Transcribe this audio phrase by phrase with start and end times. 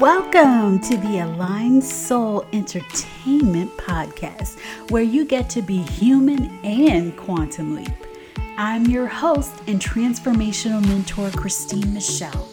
[0.00, 4.58] Welcome to the Aligned Soul Entertainment Podcast,
[4.90, 7.92] where you get to be human and quantum leap.
[8.58, 12.48] I'm your host and transformational mentor, Christine Michelle.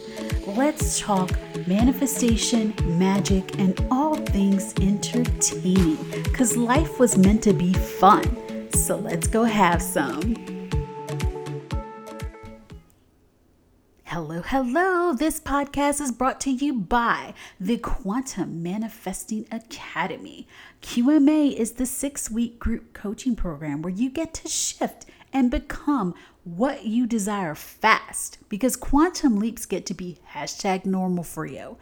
[0.46, 1.32] Let's talk
[1.66, 8.70] manifestation, magic, and all things entertaining because life was meant to be fun.
[8.72, 10.51] So let's go have some.
[14.46, 15.14] Hello.
[15.14, 20.48] This podcast is brought to you by the Quantum Manifesting Academy.
[20.82, 26.14] QMA is the six week group coaching program where you get to shift and become
[26.42, 31.76] what you desire fast because quantum leaps get to be hashtag normal for you.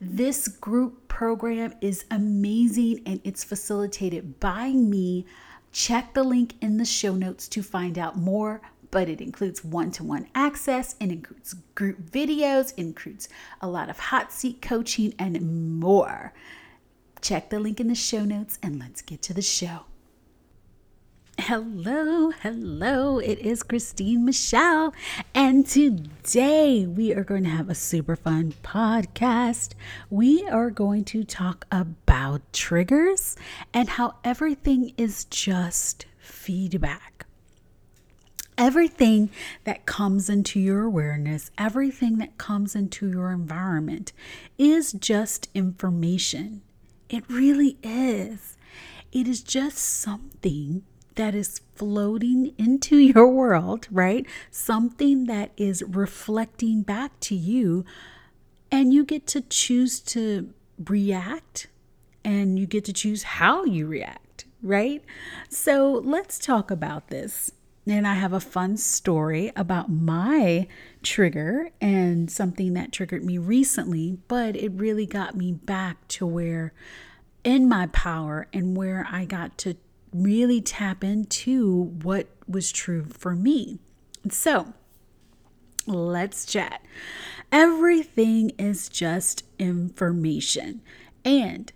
[0.00, 5.26] This group program is amazing and it's facilitated by me.
[5.70, 9.90] Check the link in the show notes to find out more but it includes one
[9.92, 13.28] to one access, it includes group videos, includes
[13.60, 16.32] a lot of hot seat coaching, and more.
[17.20, 19.80] Check the link in the show notes and let's get to the show.
[21.38, 24.92] Hello, hello, it is Christine Michelle,
[25.34, 29.70] and today we are going to have a super fun podcast.
[30.10, 33.36] We are going to talk about triggers
[33.72, 37.24] and how everything is just feedback
[38.60, 39.30] everything
[39.64, 44.12] that comes into your awareness, everything that comes into your environment
[44.58, 46.60] is just information.
[47.08, 48.58] It really is.
[49.12, 50.82] It is just something
[51.14, 54.26] that is floating into your world, right?
[54.50, 57.86] Something that is reflecting back to you,
[58.70, 60.52] and you get to choose to
[60.86, 61.66] react
[62.22, 65.02] and you get to choose how you react, right?
[65.48, 67.50] So let's talk about this.
[67.86, 70.68] And I have a fun story about my
[71.02, 76.72] trigger and something that triggered me recently, but it really got me back to where
[77.42, 79.76] in my power and where I got to
[80.12, 83.78] really tap into what was true for me.
[84.28, 84.74] So,
[85.86, 86.82] let's chat.
[87.50, 90.82] Everything is just information.
[91.24, 91.72] And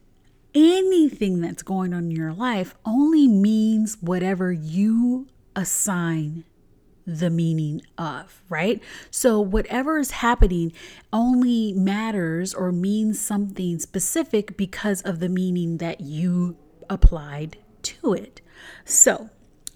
[0.54, 5.26] anything that's going on in your life only means whatever you
[5.56, 6.44] assign
[7.06, 8.82] the meaning of, right?
[9.10, 10.72] So, whatever is happening
[11.12, 16.56] only matters or means something specific because of the meaning that you
[16.88, 18.40] applied to it.
[18.84, 19.28] So,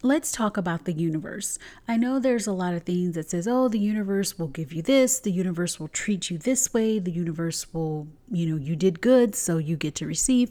[0.03, 1.59] let's talk about the universe.
[1.87, 4.81] I know there's a lot of things that says, "Oh, the universe will give you
[4.81, 9.01] this, the universe will treat you this way, the universe will, you know, you did
[9.01, 10.51] good, so you get to receive."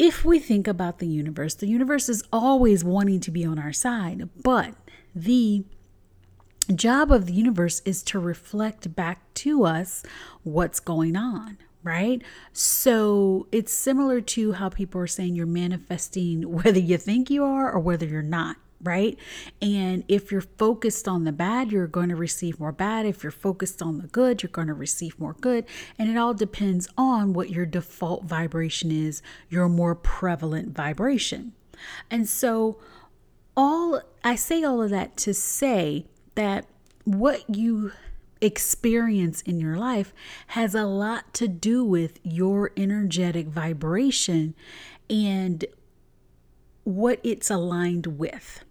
[0.00, 3.70] If we think about the universe, the universe is always wanting to be on our
[3.72, 4.72] side, but
[5.14, 5.62] the
[6.74, 10.02] job of the universe is to reflect back to us
[10.42, 12.22] what's going on, right?
[12.50, 17.70] So it's similar to how people are saying you're manifesting whether you think you are
[17.70, 19.18] or whether you're not right?
[19.60, 23.06] And if you're focused on the bad, you're going to receive more bad.
[23.06, 25.64] If you're focused on the good, you're going to receive more good.
[25.98, 31.52] And it all depends on what your default vibration is, your more prevalent vibration.
[32.10, 32.78] And so,
[33.56, 36.66] all I say all of that to say that
[37.04, 37.92] what you
[38.40, 40.14] experience in your life
[40.48, 44.54] has a lot to do with your energetic vibration
[45.08, 45.64] and
[46.84, 48.64] what it's aligned with.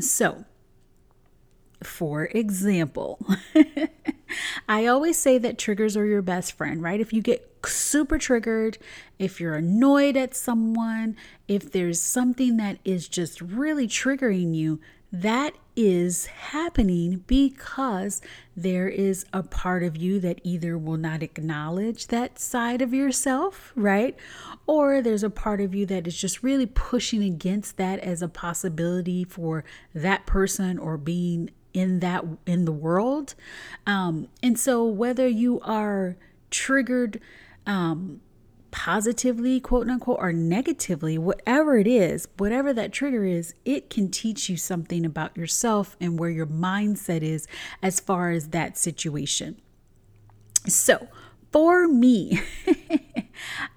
[0.00, 0.44] So,
[1.82, 3.24] for example,
[4.68, 7.00] I always say that triggers are your best friend, right?
[7.00, 8.78] If you get super triggered,
[9.18, 11.16] if you're annoyed at someone,
[11.48, 14.80] if there's something that is just really triggering you,
[15.12, 18.22] that is happening because
[18.56, 23.72] there is a part of you that either will not acknowledge that side of yourself,
[23.74, 24.16] right?
[24.66, 28.28] Or there's a part of you that is just really pushing against that as a
[28.28, 29.64] possibility for
[29.94, 33.34] that person or being in that in the world.
[33.86, 36.16] Um, and so whether you are
[36.50, 37.20] triggered
[37.66, 38.20] um,
[38.72, 44.48] positively, quote unquote, or negatively, whatever it is, whatever that trigger is, it can teach
[44.48, 47.46] you something about yourself and where your mindset is
[47.80, 49.60] as far as that situation.
[50.66, 51.06] So,
[51.52, 52.40] for me,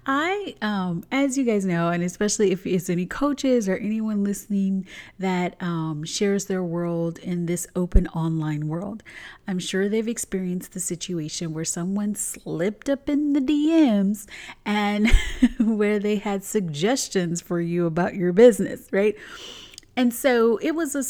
[0.06, 4.86] I, um, as you guys know, and especially if it's any coaches or anyone listening
[5.18, 9.02] that um, shares their world in this open online world,
[9.48, 14.26] I'm sure they've experienced the situation where someone slipped up in the DMs
[14.64, 15.10] and
[15.58, 19.16] where they had suggestions for you about your business, right?
[19.96, 21.02] And so it was a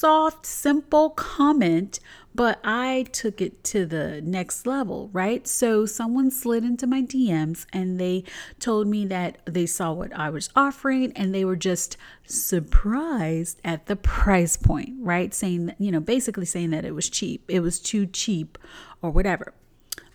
[0.00, 2.00] soft, simple comment,
[2.34, 5.46] but I took it to the next level, right?
[5.46, 8.24] So someone slid into my DMs and they
[8.58, 13.86] told me that they saw what I was offering and they were just surprised at
[13.86, 15.34] the price point, right?
[15.34, 18.56] Saying that, you know, basically saying that it was cheap, it was too cheap
[19.02, 19.52] or whatever.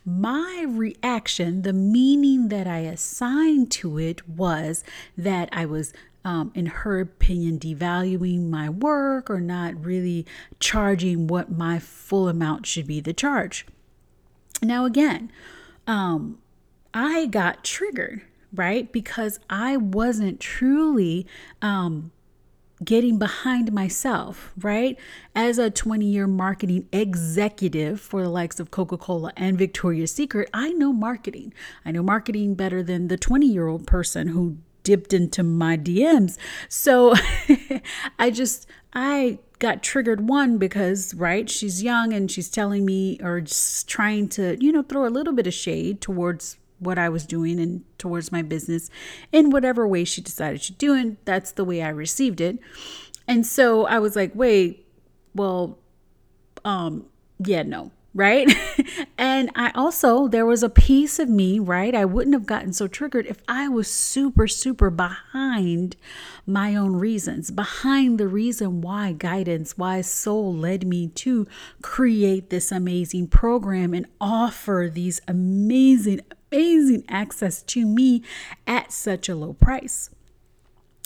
[0.04, 4.84] My reaction, the meaning that I assigned to it was
[5.16, 5.94] that I was
[6.26, 10.26] um, in her opinion, devaluing my work or not really
[10.60, 13.66] charging what my full amount should be the charge.
[14.62, 15.32] Now, again,
[15.86, 16.40] um,
[16.94, 18.92] I got triggered, right?
[18.92, 21.28] Because I wasn't truly
[21.62, 22.12] um,
[22.84, 24.98] getting behind myself, right?
[25.36, 30.50] As a 20 year marketing executive for the likes of Coca Cola and Victoria's Secret,
[30.54, 31.54] I know marketing.
[31.86, 36.38] I know marketing better than the 20 year old person who dipped into my DMs.
[36.70, 37.14] So
[38.20, 43.42] I just, I got triggered one because, right, she's young and she's telling me or
[43.42, 47.26] just trying to, you know, throw a little bit of shade towards what I was
[47.26, 48.90] doing and towards my business
[49.32, 51.26] in whatever way she decided to do it.
[51.26, 52.60] That's the way I received it.
[53.28, 54.88] And so I was like, wait,
[55.34, 55.80] well,
[56.64, 57.06] um,
[57.44, 58.50] yeah, no, right?
[59.18, 61.94] and I also, there was a piece of me, right?
[61.94, 65.98] I wouldn't have gotten so triggered if I was super, super behind
[66.48, 71.46] my own reasons, behind the reason why guidance, why soul led me to
[71.82, 76.22] create this amazing program and offer these amazing,
[76.52, 78.24] amazing access to me
[78.66, 80.10] at such a low price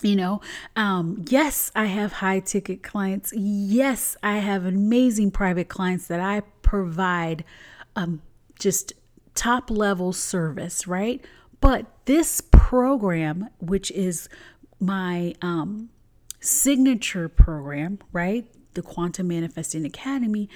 [0.01, 0.39] you know
[0.75, 6.41] um, yes i have high ticket clients yes i have amazing private clients that i
[6.61, 7.43] provide
[7.95, 8.21] um,
[8.59, 8.93] just
[9.39, 11.23] top level service, right?
[11.61, 14.27] But this program, which is
[14.79, 15.89] my um,
[16.41, 18.45] signature program, right?
[18.73, 20.49] The Quantum Manifesting Academy,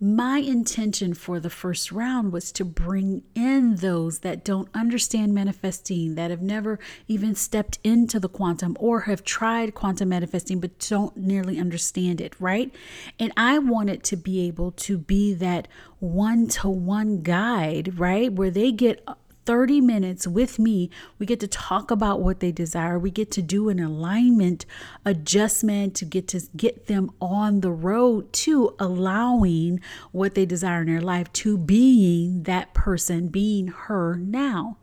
[0.00, 6.14] my intention for the first round was to bring in those that don't understand manifesting,
[6.14, 6.78] that have never
[7.08, 12.34] even stepped into the quantum or have tried quantum manifesting but don't nearly understand it,
[12.40, 12.74] right?
[13.18, 15.68] And I wanted to be able to be that
[15.98, 18.32] one to one guide, right?
[18.32, 19.06] Where they get
[19.44, 20.90] 30 minutes with me.
[21.18, 22.98] We get to talk about what they desire.
[22.98, 24.66] We get to do an alignment
[25.04, 29.80] adjustment to get to get them on the road to allowing
[30.12, 34.78] what they desire in their life to being that person, being her now.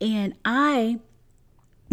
[0.00, 1.00] And I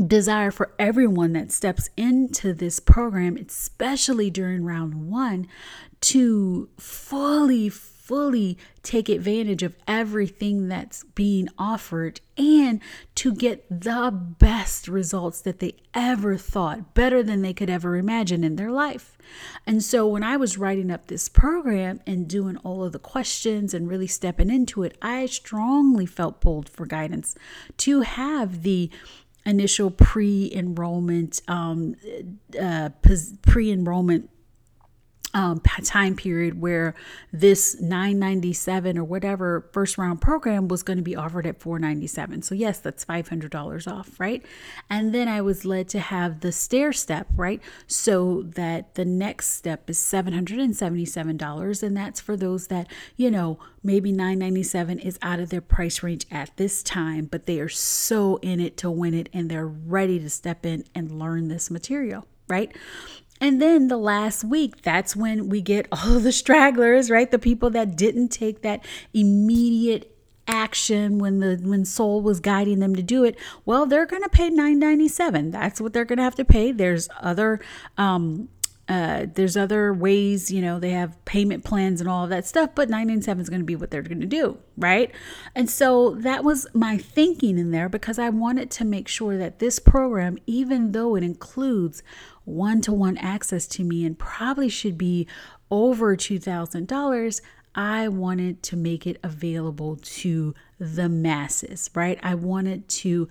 [0.07, 5.47] desire for everyone that steps into this program, especially during round one,
[6.01, 7.69] to fully
[8.09, 12.81] fully take advantage of everything that's being offered and
[13.13, 18.43] to get the best results that they ever thought, better than they could ever imagine
[18.43, 19.15] in their life.
[19.67, 23.75] And so when I was writing up this program and doing all of the questions
[23.75, 27.35] and really stepping into it, I strongly felt pulled for guidance
[27.77, 28.89] to have the
[29.45, 31.95] initial pre-enrollment um,
[32.59, 32.89] uh,
[33.43, 34.31] pre-enrollment
[35.33, 36.95] um, time period where
[37.31, 42.55] this 997 or whatever first round program was going to be offered at 497 so
[42.55, 44.43] yes that's $500 off right?
[44.89, 47.61] And then i was led to have the stair step right?
[47.87, 54.11] So that the next step is $777 and that's for those that you know maybe
[54.11, 58.59] 997 is out of their price range at this time but they are so in
[58.59, 62.75] it to win it and they're ready to step in and learn this material right
[63.41, 67.29] and then the last week, that's when we get all the stragglers, right?
[67.29, 70.15] The people that didn't take that immediate
[70.47, 73.37] action when the when soul was guiding them to do it.
[73.65, 76.71] Well they're going to pay 997 that's what they're going to have to pay.
[76.71, 77.59] There's other
[77.99, 78.49] um
[78.89, 82.71] uh, there's other ways, you know, they have payment plans and all of that stuff,
[82.73, 85.11] but 997 is going to be what they're going to do, right?
[85.53, 89.59] And so that was my thinking in there because I wanted to make sure that
[89.59, 92.01] this program, even though it includes
[92.45, 95.27] one to one access to me and probably should be
[95.69, 97.41] over $2,000,
[97.75, 102.17] I wanted to make it available to the masses, right?
[102.23, 103.29] I wanted to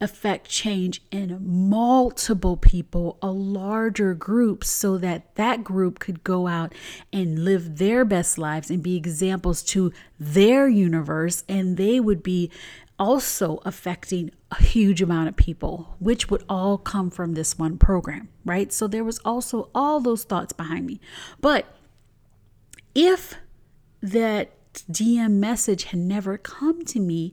[0.00, 6.74] affect change in multiple people, a larger group, so that that group could go out
[7.12, 12.50] and live their best lives and be examples to their universe, and they would be
[12.98, 18.28] also affecting a huge amount of people, which would all come from this one program,
[18.44, 18.72] right?
[18.72, 21.00] So there was also all those thoughts behind me.
[21.40, 21.66] But
[22.94, 23.36] if
[24.02, 24.50] that
[24.90, 27.32] DM message had never come to me,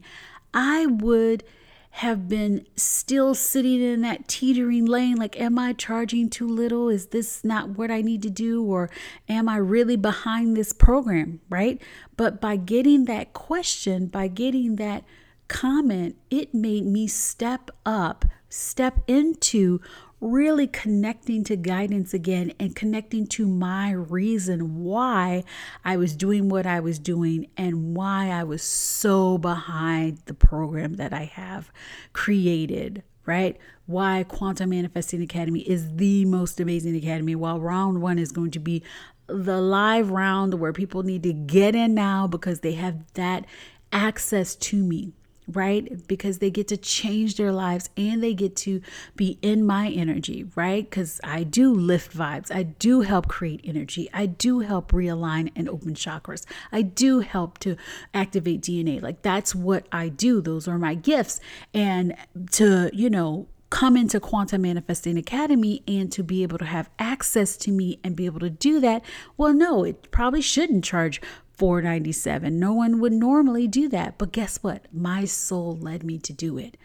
[0.54, 1.44] I would
[1.90, 6.88] have been still sitting in that teetering lane like am i charging too little?
[6.88, 8.62] Is this not what i need to do?
[8.62, 8.90] Or
[9.28, 11.80] am i really behind this program right?
[12.16, 15.04] But by getting that question by getting that
[15.48, 19.80] comment it made me step up step into
[20.20, 25.44] really connecting to guidance again and connecting to my reason why
[25.84, 30.94] I was doing what I was doing and why I was so behind the program
[30.94, 31.70] that I have
[32.12, 33.56] created, right?
[33.86, 38.58] Why Quantum Manifesting Academy is the most amazing academy, while round one is going to
[38.58, 38.82] be
[39.28, 43.44] the live round where people need to get in now because they have that
[43.92, 45.12] access to me
[45.48, 46.06] right?
[46.06, 48.80] Because they get to change their lives and they get to
[49.16, 50.88] be in my energy, right?
[50.88, 52.54] Because I do lift vibes.
[52.54, 54.08] I do help create energy.
[54.12, 56.44] I do help realign and open chakras.
[56.70, 57.76] I do help to
[58.12, 59.00] activate DNA.
[59.00, 60.40] Like that's what I do.
[60.40, 61.40] Those are my gifts.
[61.72, 62.14] And
[62.52, 67.56] to, you know, come into Quantum Manifesting Academy and to be able to have access
[67.58, 69.04] to me and be able to do that,
[69.36, 71.20] well, no, it probably shouldn't charge
[71.58, 72.58] 497.
[72.58, 74.16] No one would normally do that.
[74.16, 74.86] But guess what?
[74.92, 76.76] My soul led me to do it.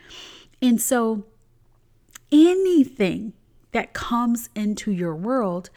[0.62, 1.26] And so
[2.32, 3.34] anything
[3.72, 5.70] that comes into your world,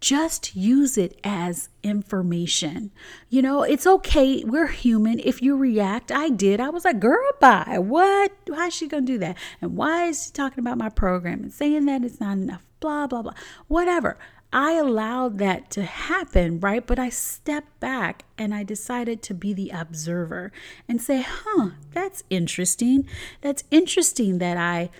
[0.00, 2.90] just use it as information.
[3.30, 4.42] You know, it's okay.
[4.44, 5.20] We're human.
[5.20, 6.60] If you react, I did.
[6.60, 7.78] I was like, girl, bye.
[7.78, 8.32] What?
[8.48, 9.38] Why is she going to do that?
[9.60, 12.66] And why is she talking about my program and saying that it's not enough?
[12.80, 13.34] Blah, blah, blah.
[13.68, 14.18] Whatever.
[14.52, 16.86] I allowed that to happen, right?
[16.86, 20.52] But I stepped back and I decided to be the observer
[20.86, 23.08] and say, huh, that's interesting.
[23.40, 24.90] That's interesting that I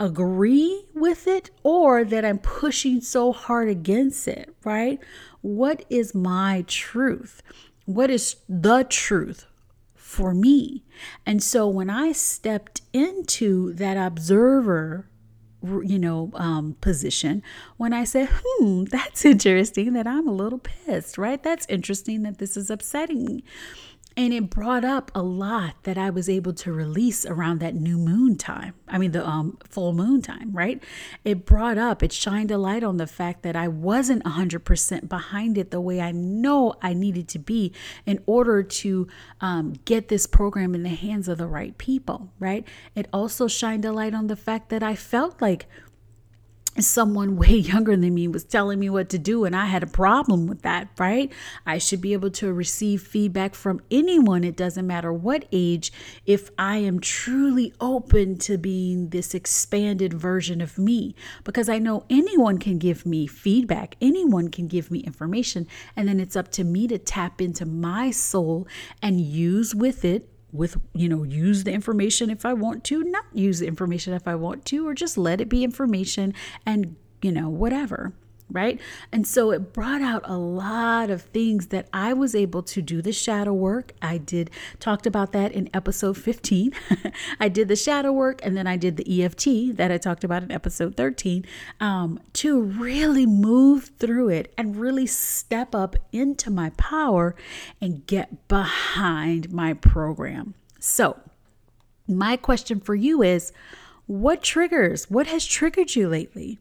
[0.00, 4.98] agree with it or that I'm pushing so hard against it, right?
[5.42, 7.42] What is my truth?
[7.84, 9.46] What is the truth
[9.94, 10.84] for me?
[11.24, 15.06] And so when I stepped into that observer
[15.82, 17.42] you know, um, position
[17.76, 21.42] when I said, hmm, that's interesting that I'm a little pissed, right?
[21.42, 23.44] That's interesting that this is upsetting me.
[24.18, 27.98] And it brought up a lot that I was able to release around that new
[27.98, 28.72] moon time.
[28.88, 30.82] I mean, the um, full moon time, right?
[31.22, 35.58] It brought up, it shined a light on the fact that I wasn't 100% behind
[35.58, 37.74] it the way I know I needed to be
[38.06, 39.06] in order to
[39.42, 42.66] um, get this program in the hands of the right people, right?
[42.94, 45.66] It also shined a light on the fact that I felt like
[46.84, 49.86] someone way younger than me was telling me what to do and I had a
[49.86, 51.32] problem with that, right?
[51.64, 55.92] I should be able to receive feedback from anyone, it doesn't matter what age,
[56.24, 61.14] if I am truly open to being this expanded version of me
[61.44, 66.20] because I know anyone can give me feedback, anyone can give me information, and then
[66.20, 68.66] it's up to me to tap into my soul
[69.02, 73.24] and use with it with you know use the information if i want to not
[73.32, 76.32] use the information if i want to or just let it be information
[76.64, 78.12] and you know whatever
[78.50, 78.80] right?
[79.10, 83.02] And so it brought out a lot of things that I was able to do
[83.02, 83.92] the shadow work.
[84.00, 86.72] I did talked about that in episode 15.
[87.40, 90.42] I did the shadow work and then I did the EFT that I talked about
[90.42, 91.44] in episode 13
[91.80, 97.34] um, to really move through it and really step up into my power
[97.80, 100.54] and get behind my program.
[100.78, 101.18] So,
[102.08, 103.52] my question for you is
[104.06, 106.60] what triggers, what has triggered you lately?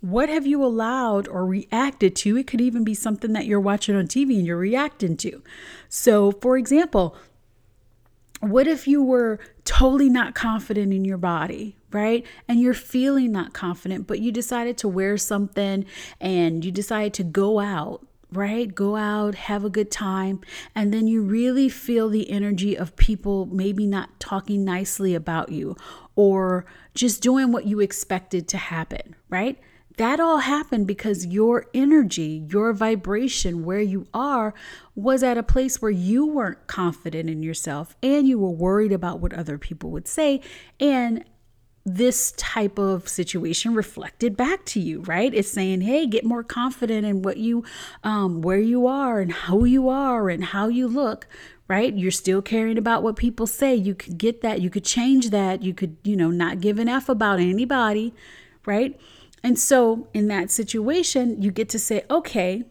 [0.00, 2.36] What have you allowed or reacted to?
[2.36, 5.42] It could even be something that you're watching on TV and you're reacting to.
[5.88, 7.16] So, for example,
[8.40, 12.24] what if you were totally not confident in your body, right?
[12.48, 15.84] And you're feeling not confident, but you decided to wear something
[16.20, 18.74] and you decided to go out, right?
[18.74, 20.40] Go out, have a good time.
[20.74, 25.76] And then you really feel the energy of people maybe not talking nicely about you
[26.16, 26.64] or
[26.94, 29.58] just doing what you expected to happen, right?
[29.96, 34.54] That all happened because your energy, your vibration, where you are,
[34.94, 39.20] was at a place where you weren't confident in yourself and you were worried about
[39.20, 40.40] what other people would say.
[40.78, 41.24] And
[41.84, 45.32] this type of situation reflected back to you, right?
[45.32, 47.64] It's saying, hey, get more confident in what you,
[48.04, 51.26] um, where you are and who you are and how you look,
[51.68, 51.96] right?
[51.96, 53.74] You're still caring about what people say.
[53.74, 54.60] You could get that.
[54.60, 55.62] You could change that.
[55.62, 58.14] You could, you know, not give an F about anybody,
[58.66, 59.00] right?
[59.42, 62.64] And so, in that situation, you get to say, okay,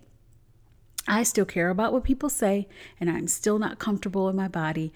[1.07, 2.67] I still care about what people say,
[2.99, 4.93] and I'm still not comfortable in my body.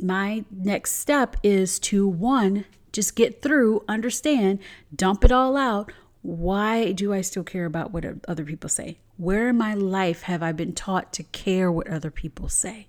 [0.00, 4.58] My next step is to one, just get through, understand,
[4.94, 5.92] dump it all out.
[6.22, 8.98] Why do I still care about what other people say?
[9.16, 12.88] Where in my life have I been taught to care what other people say?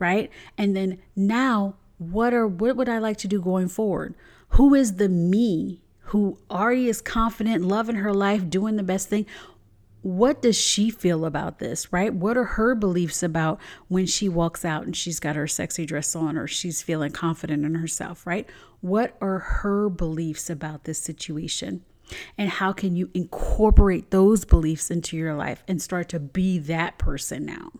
[0.00, 0.30] Right?
[0.58, 4.14] And then now what are what would I like to do going forward?
[4.50, 9.26] Who is the me who already is confident, loving her life, doing the best thing?
[10.02, 12.12] What does she feel about this, right?
[12.12, 16.16] What are her beliefs about when she walks out and she's got her sexy dress
[16.16, 18.48] on or she's feeling confident in herself, right?
[18.80, 21.84] What are her beliefs about this situation?
[22.36, 26.98] And how can you incorporate those beliefs into your life and start to be that
[26.98, 27.70] person now?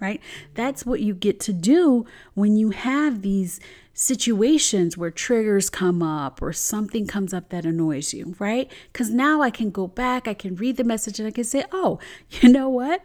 [0.00, 0.20] Right?
[0.54, 3.58] That's what you get to do when you have these
[3.98, 8.70] situations where triggers come up or something comes up that annoys you, right?
[8.92, 11.64] Because now I can go back, I can read the message, and I can say,
[11.72, 11.98] oh,
[12.30, 13.02] you know what?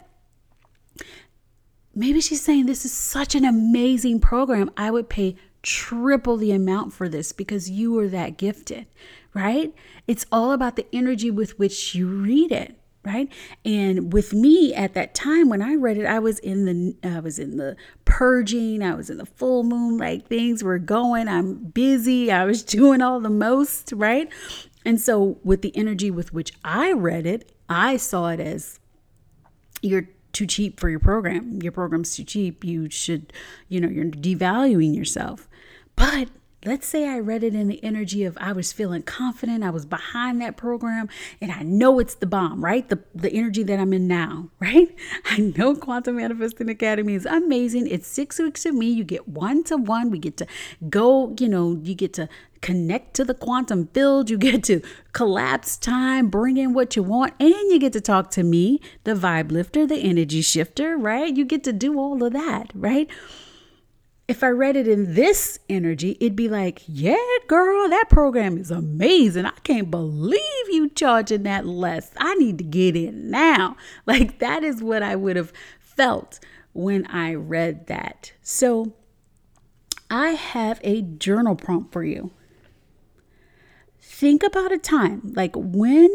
[1.96, 4.70] Maybe she's saying this is such an amazing program.
[4.78, 8.86] I would pay triple the amount for this because you are that gifted,
[9.34, 9.74] right?
[10.08, 13.32] It's all about the energy with which you read it right?
[13.66, 17.20] And with me at that time when i read it i was in the i
[17.20, 21.56] was in the purging i was in the full moon like things were going i'm
[21.56, 24.30] busy i was doing all the most right?
[24.86, 28.80] And so with the energy with which i read it i saw it as
[29.82, 31.62] you're too cheap for your program.
[31.62, 32.66] Your program's too cheap.
[32.66, 33.32] You should
[33.70, 35.48] you know you're devaluing yourself.
[35.96, 36.30] But
[36.66, 39.86] let's say I read it in the energy of I was feeling confident, I was
[39.86, 41.10] behind that program,
[41.42, 42.88] and I know it's the bomb, right?
[42.88, 44.94] The the energy that I'm in now, right?
[45.26, 47.88] I know Quantum Manifesting Academy is amazing.
[47.88, 48.90] It's six weeks of me.
[48.90, 50.10] You get one to one.
[50.10, 50.48] We get to
[50.90, 52.30] go, you know, you get to
[52.62, 54.30] connect to the quantum field.
[54.30, 58.32] You get to collapse time, bring in what you want, and you get to talk
[58.32, 61.36] to me, the vibe lifter, the energy shifter, right?
[61.36, 63.10] You get to do all of that, right?
[64.28, 68.72] If I read it in this energy, it'd be like, yeah, girl, that program is
[68.72, 69.46] amazing.
[69.46, 70.40] I can't believe
[70.70, 72.12] you charging that less.
[72.18, 73.78] I need to get in now.
[74.06, 76.40] Like that is what I would have felt
[76.74, 78.34] when I read that.
[78.42, 78.94] So
[80.10, 82.32] I have a journal prompt for you.
[84.02, 86.10] Think about a time, like when,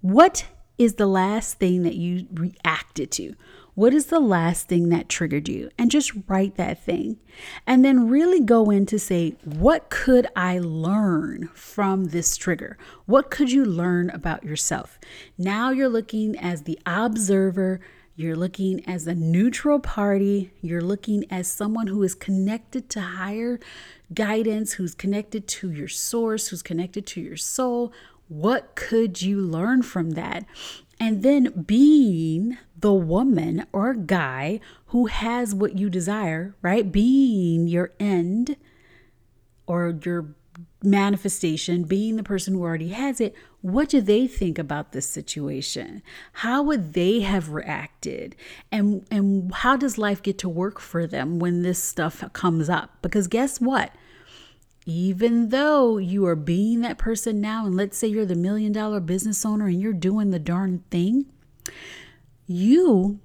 [0.00, 0.46] what
[0.78, 3.34] is the last thing that you reacted to?
[3.76, 5.68] What is the last thing that triggered you?
[5.76, 7.18] And just write that thing.
[7.66, 12.78] And then really go in to say, what could I learn from this trigger?
[13.04, 14.98] What could you learn about yourself?
[15.36, 17.80] Now you're looking as the observer.
[18.14, 20.52] You're looking as a neutral party.
[20.62, 23.60] You're looking as someone who is connected to higher
[24.14, 27.92] guidance, who's connected to your source, who's connected to your soul.
[28.28, 30.46] What could you learn from that?
[30.98, 36.90] And then being the woman or guy who has what you desire, right?
[36.90, 38.56] Being your end
[39.66, 40.34] or your
[40.82, 46.02] manifestation, being the person who already has it, what do they think about this situation?
[46.34, 48.36] How would they have reacted?
[48.70, 52.98] And and how does life get to work for them when this stuff comes up?
[53.02, 53.90] Because guess what?
[54.88, 59.00] Even though you are being that person now, and let's say you're the million dollar
[59.00, 61.26] business owner and you're doing the darn thing,
[62.46, 63.18] you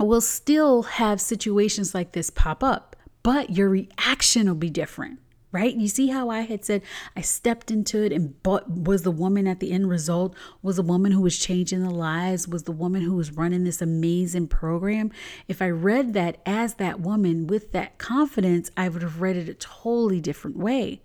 [0.00, 5.74] will still have situations like this pop up, but your reaction will be different, right?
[5.74, 6.82] You see how I had said
[7.16, 10.82] I stepped into it and but was the woman at the end result, was the
[10.82, 15.10] woman who was changing the lives, was the woman who was running this amazing program.
[15.46, 19.48] If I read that as that woman with that confidence, I would have read it
[19.48, 21.02] a totally different way.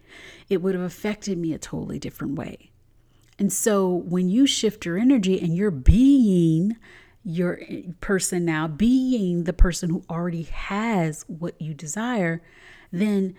[0.50, 2.72] It would have affected me a totally different way.
[3.40, 6.78] And so when you shift your energy and you're being
[7.24, 7.60] your
[8.02, 12.42] person now, being the person who already has what you desire,
[12.92, 13.34] then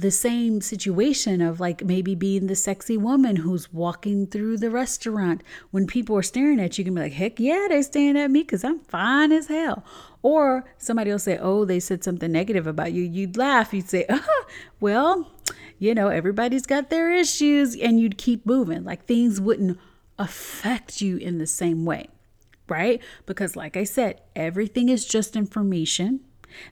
[0.00, 5.42] the same situation of like maybe being the sexy woman who's walking through the restaurant
[5.70, 8.30] when people are staring at you, you can be like, heck yeah, they're staring at
[8.30, 9.84] me because I'm fine as hell.
[10.22, 13.02] Or somebody will say, oh, they said something negative about you.
[13.02, 13.72] You'd laugh.
[13.72, 14.44] You'd say, oh,
[14.80, 15.30] well,
[15.78, 17.74] you know, everybody's got their issues.
[17.76, 18.84] And you'd keep moving.
[18.84, 19.78] Like things wouldn't
[20.18, 22.08] affect you in the same way
[22.70, 23.02] right?
[23.26, 26.20] Because, like I said, everything is just information.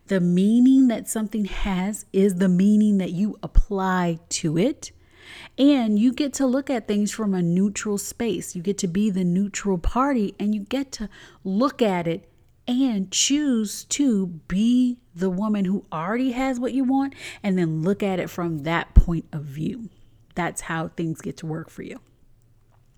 [0.07, 4.93] The meaning that something has is the meaning that you apply to it.
[5.59, 8.57] And you get to look at things from a neutral space.
[8.57, 11.09] You get to be the neutral party and you get to
[11.45, 12.29] look at it
[12.67, 18.03] and choose to be the woman who already has what you want and then look
[18.03, 19.89] at it from that point of view.
[20.35, 22.01] That's how things get to work for you.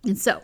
[0.04, 0.42] And so,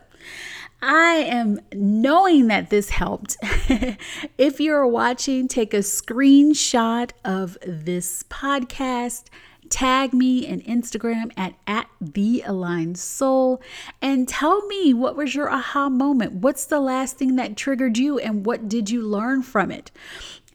[0.82, 3.36] I am knowing that this helped.
[4.38, 9.24] if you're watching, take a screenshot of this podcast.
[9.68, 13.60] Tag me in Instagram at, at the aligned soul
[14.00, 16.34] and tell me what was your aha moment?
[16.34, 19.90] What's the last thing that triggered you and what did you learn from it?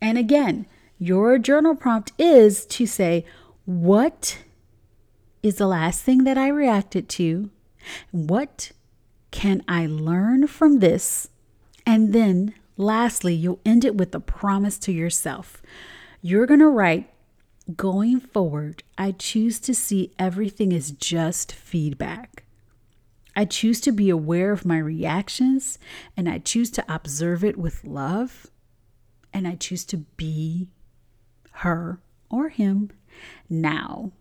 [0.01, 0.65] And again,
[0.97, 3.25] Your journal prompt is to say,
[3.65, 4.37] What
[5.41, 7.49] is the last thing that I reacted to?
[8.11, 8.71] What
[9.31, 11.29] can I learn from this?
[11.85, 15.61] And then lastly, you'll end it with a promise to yourself.
[16.21, 17.09] You're going to write,
[17.75, 22.43] Going forward, I choose to see everything as just feedback.
[23.35, 25.79] I choose to be aware of my reactions
[26.17, 28.47] and I choose to observe it with love.
[29.31, 30.67] And I choose to be
[31.51, 32.91] her or him
[33.49, 34.11] now.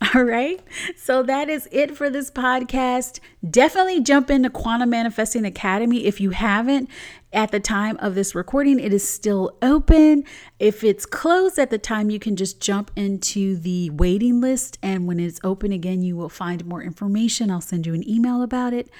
[0.14, 0.60] All right.
[0.96, 3.20] So that is it for this podcast.
[3.48, 6.88] Definitely jump into Quantum Manifesting Academy if you haven't.
[7.32, 10.24] At the time of this recording, it is still open.
[10.58, 14.78] If it's closed at the time, you can just jump into the waiting list.
[14.82, 17.50] And when it's open again, you will find more information.
[17.50, 18.90] I'll send you an email about it.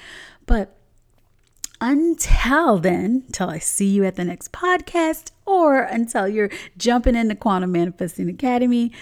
[0.46, 0.76] But
[1.80, 7.34] until then, till I see you at the next podcast or until you're jumping into
[7.34, 8.92] Quantum Manifesting Academy,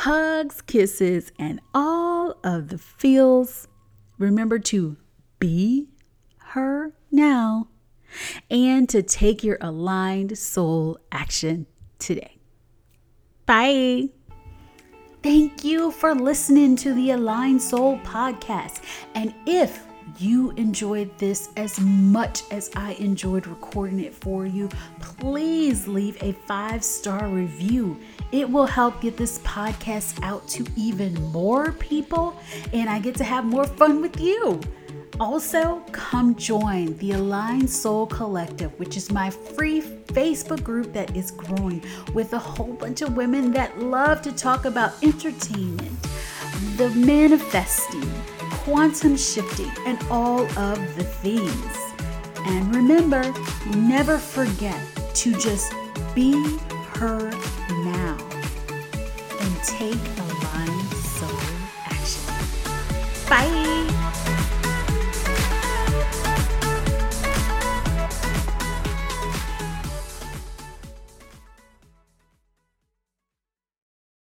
[0.00, 3.68] hugs, kisses, and all of the feels.
[4.18, 4.96] Remember to
[5.38, 5.88] be
[6.38, 7.68] her now
[8.50, 11.66] and to take your aligned soul action
[11.98, 12.38] today.
[13.44, 14.08] Bye.
[15.22, 18.80] Thank you for listening to the Aligned Soul podcast.
[19.14, 19.84] And if
[20.18, 26.32] you enjoyed this as much as I enjoyed recording it for you, please leave a
[26.32, 28.00] five star review.
[28.32, 32.36] It will help get this podcast out to even more people,
[32.72, 34.60] and I get to have more fun with you.
[35.18, 41.32] Also, come join the Aligned Soul Collective, which is my free Facebook group that is
[41.32, 41.82] growing
[42.14, 46.02] with a whole bunch of women that love to talk about entertainment,
[46.76, 48.08] the manifesting,
[48.50, 51.76] quantum shifting, and all of the things.
[52.46, 53.22] And remember,
[53.76, 54.80] never forget
[55.16, 55.74] to just
[56.14, 56.32] be
[56.94, 57.30] her
[59.62, 60.29] take aligned